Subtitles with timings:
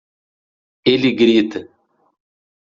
[0.83, 1.61] Ele grita